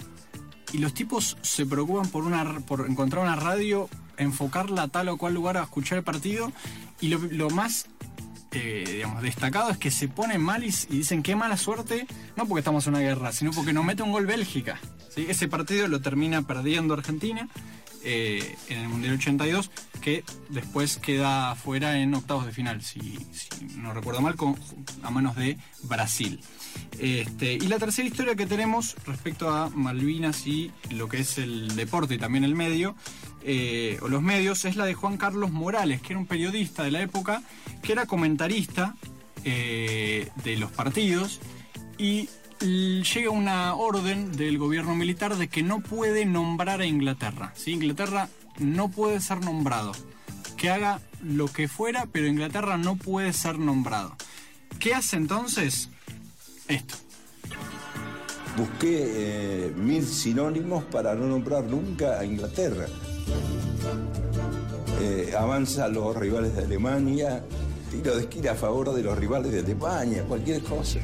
y 0.71 0.77
los 0.77 0.93
tipos 0.93 1.37
se 1.41 1.65
preocupan 1.65 2.07
por, 2.09 2.23
una, 2.23 2.59
por 2.61 2.85
encontrar 2.87 3.23
una 3.23 3.35
radio, 3.35 3.89
enfocarla 4.17 4.83
a 4.83 4.87
tal 4.87 5.09
o 5.09 5.17
cual 5.17 5.33
lugar 5.33 5.57
a 5.57 5.63
escuchar 5.63 5.97
el 5.97 6.03
partido, 6.03 6.51
y 7.01 7.07
lo, 7.09 7.49
más 7.49 7.87
eh, 8.51 9.03
destacado 9.21 9.71
es 9.71 9.77
que 9.77 9.91
se 9.91 10.07
ponen 10.07 10.41
mal 10.41 10.63
y, 10.63 10.71
dicen 10.89 11.23
qué 11.23 11.35
mala 11.35 11.57
suerte, 11.57 12.07
no 12.35 12.47
porque 12.47 12.59
estamos 12.59 12.85
en 12.87 12.93
una 12.93 13.03
guerra, 13.03 13.31
sino 13.31 13.51
porque 13.51 13.73
nos 13.73 13.83
mete 13.83 14.03
un 14.03 14.11
gol 14.11 14.25
Bélgica. 14.25 14.79
Ese 15.15 15.47
partido 15.47 15.87
lo 15.87 15.99
termina 15.99 16.43
perdiendo 16.43 16.93
Argentina 16.93 17.49
eh, 18.09 18.55
en 18.69 18.77
el 18.77 18.87
Mundial 18.87 19.15
82, 19.15 19.69
que 19.99 20.23
después 20.47 20.95
queda 20.95 21.53
fuera 21.55 21.99
en 21.99 22.15
octavos 22.15 22.45
de 22.45 22.53
final, 22.53 22.81
si, 22.81 23.19
no 23.75 23.93
recuerdo 23.93 24.21
mal, 24.21 24.35
a 25.03 25.11
manos 25.11 25.35
de 25.35 25.57
Brasil. 25.83 26.39
Este, 26.99 27.55
y 27.55 27.67
la 27.67 27.79
tercera 27.79 28.07
historia 28.07 28.35
que 28.35 28.45
tenemos 28.45 28.95
respecto 29.05 29.49
a 29.49 29.69
Malvinas 29.69 30.47
y 30.47 30.71
lo 30.91 31.09
que 31.09 31.19
es 31.19 31.37
el 31.37 31.75
deporte 31.75 32.15
y 32.15 32.17
también 32.17 32.45
el 32.45 32.55
medio, 32.55 32.95
eh, 33.43 33.97
o 34.01 34.07
los 34.07 34.21
medios, 34.21 34.63
es 34.63 34.77
la 34.77 34.85
de 34.85 34.93
Juan 34.93 35.17
Carlos 35.17 35.51
Morales, 35.51 36.01
que 36.01 36.13
era 36.13 36.19
un 36.19 36.27
periodista 36.27 36.83
de 36.83 36.91
la 36.91 37.01
época, 37.01 37.43
que 37.81 37.91
era 37.91 38.05
comentarista 38.05 38.95
eh, 39.43 40.29
de 40.45 40.55
los 40.55 40.71
partidos 40.71 41.41
y 41.97 42.29
llega 42.59 43.29
una 43.29 43.75
orden 43.75 44.31
del 44.31 44.57
gobierno 44.57 44.95
militar 44.95 45.35
de 45.35 45.47
que 45.47 45.63
no 45.63 45.81
puede 45.81 46.25
nombrar 46.25 46.81
a 46.81 46.85
Inglaterra. 46.85 47.53
¿sí? 47.55 47.71
Inglaterra 47.71 48.29
no 48.59 48.89
puede 48.89 49.19
ser 49.19 49.43
nombrado. 49.43 49.91
Que 50.55 50.69
haga 50.69 51.01
lo 51.21 51.47
que 51.47 51.67
fuera, 51.67 52.07
pero 52.11 52.27
Inglaterra 52.27 52.77
no 52.77 52.95
puede 52.95 53.33
ser 53.33 53.59
nombrado. 53.59 54.15
¿Qué 54.79 54.93
hace 54.93 55.17
entonces? 55.17 55.89
Esto. 56.67 56.95
Busqué 58.57 59.67
eh, 59.67 59.73
mil 59.75 60.05
sinónimos 60.05 60.83
para 60.85 61.13
no 61.13 61.27
nombrar 61.27 61.63
nunca 61.65 62.19
a 62.19 62.25
Inglaterra. 62.25 62.87
Eh, 64.99 65.33
avanza 65.37 65.87
los 65.89 66.15
rivales 66.15 66.55
de 66.55 66.63
Alemania, 66.63 67.43
tiro 67.97 68.15
de 68.15 68.21
esquina 68.21 68.51
a 68.51 68.55
favor 68.55 68.93
de 68.93 69.01
los 69.01 69.17
rivales 69.17 69.51
de 69.51 69.71
España, 69.71 70.21
cualquier 70.27 70.61
cosa. 70.63 70.99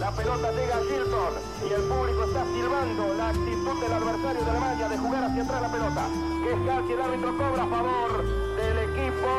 La 0.00 0.10
pelota 0.10 0.50
llega 0.50 0.74
a 0.74 0.82
Gilton 0.82 1.34
y 1.62 1.72
el 1.72 1.82
público 1.82 2.24
está 2.24 2.42
silbando 2.50 3.14
la 3.14 3.28
actitud 3.28 3.76
del 3.78 3.92
adversario 3.92 4.42
de 4.42 4.50
Alemania 4.50 4.88
de 4.88 4.98
jugar 4.98 5.24
hacia 5.24 5.42
atrás 5.42 5.62
la 5.62 5.72
pelota. 5.72 6.04
Que 6.42 6.50
es 6.50 6.60
casi 6.66 6.92
el 6.92 7.00
árbitro 7.00 7.30
cobra 7.38 7.62
a 7.62 7.68
favor 7.68 8.10
del 8.58 8.78
equipo 8.90 9.30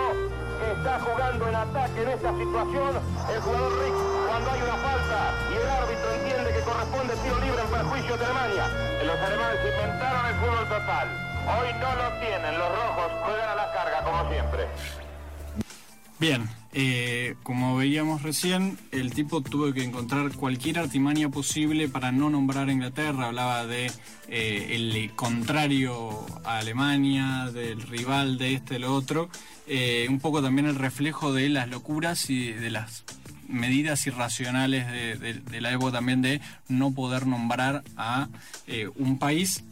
que 0.59 0.71
está 0.71 0.99
jugando 1.03 1.47
en 1.49 1.55
ataque 1.55 1.99
en 2.03 2.09
esta 2.09 2.31
situación. 2.39 2.91
El 3.27 3.39
jugador 3.41 3.71
Rick, 3.83 3.97
cuando 4.27 4.47
hay 4.51 4.61
una 4.63 4.77
falta 4.79 5.19
y 5.51 5.53
el 5.59 5.67
árbitro 5.67 6.07
entiende 6.23 6.47
que 6.55 6.61
corresponde 6.63 7.11
tiro 7.19 7.37
libre 7.43 7.61
en 7.63 7.67
perjuicio 7.67 8.13
de 8.15 8.23
Alemania. 8.23 8.65
Los 9.03 9.19
alemanes 9.19 9.59
inventaron 9.59 10.23
el 10.23 10.35
fútbol 10.39 10.65
total. 10.71 11.07
Hoy 11.43 11.67
no 11.83 11.89
lo 11.99 12.07
tienen. 12.23 12.51
Los 12.55 12.69
rojos 12.71 13.11
juegan 13.27 13.49
a 13.49 13.55
la 13.59 13.67
carga 13.75 13.99
como 14.07 14.31
siempre. 14.31 14.71
Bien, 16.19 16.47
eh, 16.75 17.35
como 17.43 17.75
veíamos 17.75 18.23
recién, 18.23 18.79
el 18.91 19.13
tipo 19.13 19.41
tuvo 19.41 19.71
que 19.73 19.83
encontrar 19.83 20.31
cualquier 20.31 20.79
artimaña 20.79 21.29
posible 21.29 21.87
para 21.87 22.11
no 22.11 22.31
nombrar 22.31 22.67
a 22.69 22.71
Inglaterra. 22.71 23.27
Hablaba 23.27 23.67
de 23.67 23.91
eh, 24.27 24.69
el 24.71 25.11
contrario 25.15 26.25
a 26.43 26.57
Alemania, 26.57 27.51
del 27.53 27.81
rival 27.83 28.39
de 28.39 28.55
este, 28.55 28.79
lo 28.79 28.95
otro. 28.95 29.29
Eh, 29.67 30.07
un 30.09 30.19
poco 30.19 30.41
también 30.41 30.67
el 30.67 30.75
reflejo 30.75 31.31
de 31.31 31.49
las 31.49 31.69
locuras 31.69 32.31
y 32.31 32.51
de 32.51 32.71
las 32.71 33.03
medidas 33.47 34.07
irracionales 34.07 34.87
de, 35.19 35.61
la 35.61 35.71
época 35.71 35.91
también 35.91 36.23
de 36.23 36.41
no 36.69 36.91
poder 36.91 37.27
nombrar 37.27 37.83
a 37.97 38.29
un 38.95 39.19
país 39.19 39.63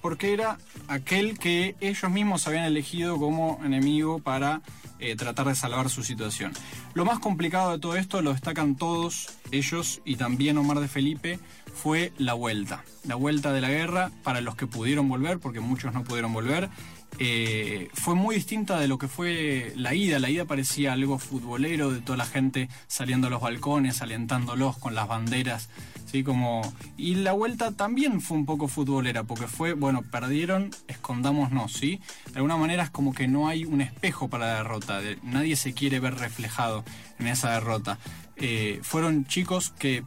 porque 0.00 0.32
era 0.32 0.56
aquel 0.88 1.36
que 1.36 1.74
ellos 1.80 2.10
mismos 2.10 2.46
habían 2.46 2.64
elegido 2.64 3.18
como 3.18 3.60
enemigo 3.64 4.20
para 4.20 4.62
eh, 4.98 5.16
tratar 5.16 5.46
de 5.46 5.54
salvar 5.54 5.88
su 5.90 6.02
situación. 6.02 6.52
Lo 6.96 7.04
más 7.04 7.18
complicado 7.18 7.72
de 7.72 7.78
todo 7.78 7.94
esto, 7.96 8.22
lo 8.22 8.32
destacan 8.32 8.74
todos 8.74 9.28
ellos 9.50 10.00
y 10.06 10.16
también 10.16 10.56
Omar 10.56 10.80
de 10.80 10.88
Felipe, 10.88 11.38
fue 11.74 12.10
la 12.16 12.32
vuelta. 12.32 12.84
La 13.04 13.16
vuelta 13.16 13.52
de 13.52 13.60
la 13.60 13.68
guerra 13.68 14.10
para 14.22 14.40
los 14.40 14.56
que 14.56 14.66
pudieron 14.66 15.06
volver, 15.06 15.38
porque 15.38 15.60
muchos 15.60 15.92
no 15.92 16.04
pudieron 16.04 16.32
volver. 16.32 16.70
eh, 17.18 17.88
fue 17.94 18.14
muy 18.14 18.34
distinta 18.34 18.78
de 18.80 18.88
lo 18.88 18.96
que 18.98 19.08
fue 19.08 19.72
la 19.76 19.94
ida. 19.94 20.18
La 20.18 20.30
ida 20.30 20.46
parecía 20.46 20.94
algo 20.94 21.18
futbolero, 21.18 21.90
de 21.90 22.00
toda 22.00 22.16
la 22.16 22.26
gente 22.26 22.68
saliendo 22.88 23.26
a 23.26 23.30
los 23.30 23.40
balcones, 23.42 24.02
alentándolos 24.02 24.76
con 24.78 24.94
las 24.94 25.06
banderas, 25.08 25.68
¿sí? 26.10 26.22
Como... 26.24 26.60
Y 26.98 27.14
la 27.16 27.32
vuelta 27.32 27.72
también 27.72 28.20
fue 28.20 28.36
un 28.36 28.44
poco 28.44 28.68
futbolera, 28.68 29.22
porque 29.24 29.46
fue, 29.46 29.72
bueno, 29.74 30.02
perdieron, 30.02 30.70
escondámonos, 30.88 31.72
¿sí? 31.72 32.00
De 32.32 32.36
alguna 32.36 32.56
manera 32.56 32.82
es 32.84 32.90
como 32.90 33.14
que 33.14 33.28
no 33.28 33.48
hay 33.48 33.64
un 33.64 33.80
espejo 33.80 34.28
para 34.28 34.46
la 34.46 34.54
derrota, 34.58 35.00
de- 35.00 35.18
nadie 35.22 35.56
se 35.56 35.72
quiere 35.74 36.00
ver 36.00 36.14
reflejado 36.16 36.84
en 37.18 37.26
esa 37.26 37.52
derrota. 37.52 37.98
Eh, 38.36 38.80
fueron 38.82 39.26
chicos 39.26 39.70
que 39.70 40.04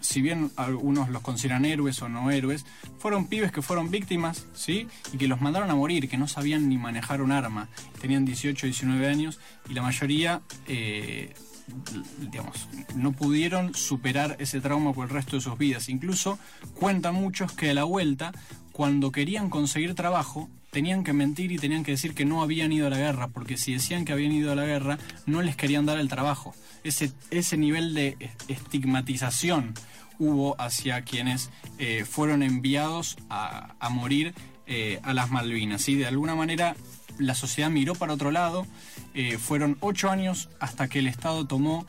si 0.00 0.22
bien 0.22 0.50
algunos 0.56 1.08
los 1.10 1.22
consideran 1.22 1.64
héroes 1.64 2.00
o 2.02 2.08
no 2.08 2.30
héroes, 2.30 2.64
fueron 2.98 3.26
pibes 3.26 3.52
que 3.52 3.62
fueron 3.62 3.90
víctimas, 3.90 4.46
¿sí? 4.54 4.88
Y 5.12 5.18
que 5.18 5.28
los 5.28 5.40
mandaron 5.40 5.70
a 5.70 5.74
morir, 5.74 6.08
que 6.08 6.16
no 6.16 6.28
sabían 6.28 6.68
ni 6.68 6.78
manejar 6.78 7.20
un 7.20 7.32
arma. 7.32 7.68
Tenían 8.00 8.24
18, 8.24 8.66
19 8.66 9.06
años 9.06 9.38
y 9.68 9.74
la 9.74 9.82
mayoría, 9.82 10.40
eh, 10.66 11.34
digamos, 12.18 12.68
no 12.94 13.12
pudieron 13.12 13.74
superar 13.74 14.36
ese 14.38 14.60
trauma 14.60 14.92
por 14.92 15.08
el 15.08 15.14
resto 15.14 15.36
de 15.36 15.42
sus 15.42 15.58
vidas. 15.58 15.88
Incluso 15.88 16.38
cuentan 16.74 17.14
muchos 17.14 17.52
que 17.52 17.70
a 17.70 17.74
la 17.74 17.84
vuelta, 17.84 18.32
cuando 18.72 19.12
querían 19.12 19.50
conseguir 19.50 19.94
trabajo, 19.94 20.48
tenían 20.70 21.04
que 21.04 21.12
mentir 21.12 21.52
y 21.52 21.58
tenían 21.58 21.84
que 21.84 21.92
decir 21.92 22.14
que 22.14 22.24
no 22.24 22.42
habían 22.42 22.72
ido 22.72 22.86
a 22.86 22.90
la 22.90 22.98
guerra, 22.98 23.28
porque 23.28 23.56
si 23.56 23.72
decían 23.72 24.04
que 24.04 24.12
habían 24.12 24.32
ido 24.32 24.52
a 24.52 24.54
la 24.54 24.64
guerra, 24.64 24.98
no 25.26 25.42
les 25.42 25.56
querían 25.56 25.86
dar 25.86 25.98
el 25.98 26.08
trabajo. 26.08 26.54
Ese, 26.84 27.12
ese 27.30 27.56
nivel 27.56 27.94
de 27.94 28.16
estigmatización 28.48 29.74
hubo 30.18 30.60
hacia 30.60 31.02
quienes 31.02 31.50
eh, 31.78 32.04
fueron 32.08 32.42
enviados 32.42 33.16
a, 33.30 33.74
a 33.78 33.88
morir 33.88 34.34
eh, 34.66 35.00
a 35.02 35.14
las 35.14 35.30
Malvinas. 35.30 35.82
¿sí? 35.82 35.94
De 35.94 36.06
alguna 36.06 36.34
manera 36.34 36.76
la 37.18 37.34
sociedad 37.34 37.70
miró 37.70 37.94
para 37.94 38.12
otro 38.12 38.30
lado, 38.30 38.66
eh, 39.14 39.38
fueron 39.38 39.76
ocho 39.80 40.10
años 40.10 40.50
hasta 40.60 40.88
que 40.88 41.00
el 41.00 41.06
Estado 41.06 41.46
tomó 41.46 41.86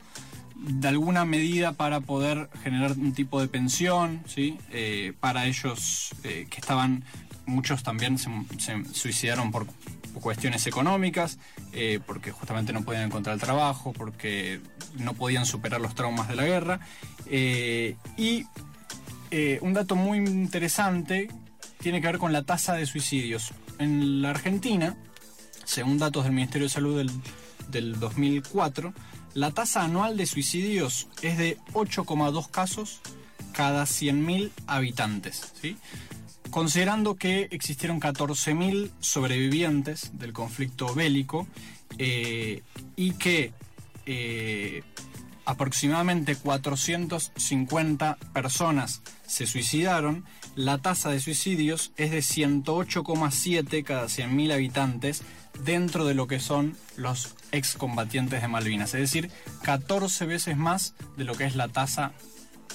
de 0.56 0.88
alguna 0.88 1.24
medida 1.24 1.72
para 1.72 2.00
poder 2.00 2.50
generar 2.62 2.92
un 2.92 3.12
tipo 3.12 3.40
de 3.40 3.48
pensión, 3.48 4.22
¿sí? 4.26 4.58
Para 5.18 5.46
ellos 5.46 6.14
que 6.22 6.46
estaban, 6.50 7.02
muchos 7.50 7.82
también 7.82 8.18
se, 8.18 8.30
suicidaron 8.92 9.50
por, 9.50 9.66
cuestiones 10.20 10.66
económicas, 10.66 11.38
eh, 11.72 12.00
porque 12.04 12.32
justamente 12.32 12.72
no 12.72 12.82
podían 12.82 13.04
encontrar 13.04 13.38
trabajo, 13.38 13.92
porque 13.92 14.60
no 14.96 15.14
podían 15.14 15.46
superar 15.46 15.80
los 15.80 15.94
traumas 15.94 16.28
de 16.28 16.36
la 16.36 16.44
guerra. 16.44 16.80
Eh, 17.26 17.96
y 18.16 18.46
eh, 19.30 19.58
un 19.62 19.72
dato 19.72 19.94
muy 19.94 20.18
interesante 20.18 21.28
tiene 21.80 22.00
que 22.00 22.08
ver 22.08 22.18
con 22.18 22.32
la 22.32 22.42
tasa 22.42 22.74
de 22.74 22.86
suicidios. 22.86 23.52
En 23.78 24.20
la 24.20 24.30
Argentina, 24.30 24.96
según 25.64 25.98
datos 25.98 26.24
del 26.24 26.32
Ministerio 26.32 26.66
de 26.66 26.74
Salud 26.74 26.98
del, 26.98 27.10
del 27.68 27.98
2004, 27.98 28.92
la 29.34 29.52
tasa 29.52 29.84
anual 29.84 30.16
de 30.16 30.26
suicidios 30.26 31.08
es 31.22 31.38
de 31.38 31.56
8,2 31.72 32.50
casos 32.50 33.00
cada 33.52 33.84
100.000 33.84 34.50
habitantes. 34.66 35.52
¿sí? 35.60 35.76
Considerando 36.50 37.16
que 37.16 37.48
existieron 37.50 38.00
14.000 38.00 38.90
sobrevivientes 39.00 40.18
del 40.18 40.32
conflicto 40.32 40.94
bélico, 40.94 41.46
eh, 41.98 42.62
y 42.96 43.12
que 43.12 43.52
eh, 44.06 44.82
aproximadamente 45.44 46.36
450 46.36 48.16
personas 48.32 49.02
se 49.26 49.46
suicidaron, 49.46 50.24
la 50.56 50.78
tasa 50.78 51.10
de 51.10 51.20
suicidios 51.20 51.92
es 51.96 52.10
de 52.10 52.18
108,7 52.18 53.84
cada 53.84 54.04
100.000 54.06 54.52
habitantes 54.52 55.22
dentro 55.64 56.04
de 56.04 56.14
lo 56.14 56.26
que 56.26 56.40
son 56.40 56.76
los 56.96 57.34
excombatientes 57.52 58.40
de 58.42 58.48
Malvinas, 58.48 58.94
es 58.94 59.00
decir, 59.00 59.30
14 59.62 60.26
veces 60.26 60.56
más 60.56 60.94
de 61.16 61.24
lo 61.24 61.34
que 61.34 61.44
es 61.44 61.56
la 61.56 61.68
tasa, 61.68 62.12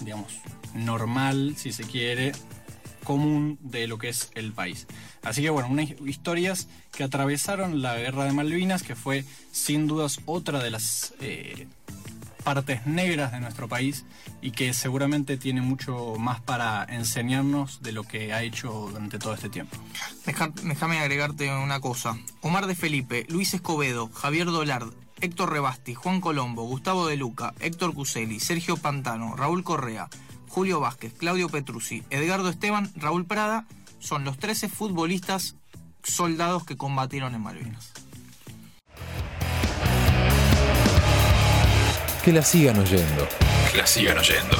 digamos, 0.02 0.34
normal, 0.74 1.56
si 1.58 1.72
se 1.72 1.84
quiere, 1.84 2.34
común 3.06 3.58
de 3.62 3.88
lo 3.88 3.98
que 3.98 4.10
es 4.10 4.32
el 4.36 4.52
país. 4.52 4.88
Así 5.24 5.42
que 5.42 5.50
bueno, 5.50 5.70
unas 5.70 5.90
historias 6.06 6.68
que 6.92 7.06
atravesaron 7.06 7.82
la 7.82 7.96
guerra 7.96 8.26
de 8.26 8.34
Malvinas, 8.34 8.84
que 8.84 8.96
fue 8.96 9.24
sin 9.54 9.88
dudas 9.88 10.20
otra 10.26 10.62
de 10.62 10.72
las 10.72 11.14
eh, 11.22 11.68
partes 12.44 12.86
negras 12.86 13.32
de 13.32 13.40
nuestro 13.40 13.68
país 13.68 14.06
y 14.42 14.52
que 14.52 14.74
seguramente 14.74 15.36
tiene 15.36 15.62
mucho 15.62 16.16
más 16.20 16.40
para 16.42 16.86
enseñarnos 16.88 17.82
de 17.82 17.92
lo 17.92 18.04
que 18.04 18.34
ha 18.34 18.44
hecho 18.44 18.90
durante 18.92 19.18
todo 19.18 19.34
este 19.34 19.50
tiempo. 19.50 19.76
Déjame 20.26 21.00
agregarte 21.00 21.52
una 21.52 21.80
cosa. 21.80 22.18
Omar 22.42 22.68
de 22.68 22.76
Felipe, 22.76 23.26
Luis 23.30 23.54
Escobedo, 23.54 24.10
Javier 24.14 24.46
Dolard, 24.46 24.94
Héctor 25.22 25.52
Rebasti, 25.52 25.96
Juan 25.96 26.22
Colombo, 26.22 26.64
Gustavo 26.64 27.08
de 27.08 27.18
Luca, 27.18 27.54
Héctor 27.60 27.94
Cuseli, 27.94 28.40
Sergio 28.40 28.78
Pantano, 28.78 29.36
Raúl 29.36 29.64
Correa, 29.64 30.08
Julio 30.56 30.80
Vázquez, 30.80 31.12
Claudio 31.12 31.50
Petrucci, 31.50 32.06
Edgardo 32.10 32.48
Esteban, 32.48 32.90
Raúl 32.96 33.26
Prada 33.26 33.66
son 34.00 34.24
los 34.24 34.38
13 34.38 34.70
futbolistas 34.70 35.58
soldados 36.02 36.64
que 36.64 36.78
combatieron 36.78 37.36
en 37.36 37.42
Malvinas. 37.42 37.92
Que 42.24 42.32
la 42.32 42.42
sigan 42.42 42.80
oyendo. 42.80 43.28
Que 43.70 43.80
la 43.80 43.86
sigan 43.86 44.18
oyendo. 44.18 44.56